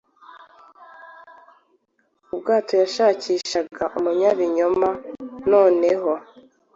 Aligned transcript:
Ubwato 2.33 2.73
yashakishaga 2.83 3.83
umunyabinyoma 3.97 4.89
noneho 5.51 6.11